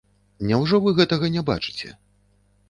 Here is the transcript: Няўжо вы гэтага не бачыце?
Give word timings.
Няўжо 0.51 0.79
вы 0.85 0.93
гэтага 1.01 1.29
не 1.37 1.45
бачыце? 1.51 1.93